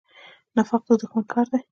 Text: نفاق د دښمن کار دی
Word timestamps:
نفاق 0.57 0.81
د 0.87 0.91
دښمن 1.01 1.23
کار 1.33 1.47
دی 1.51 1.61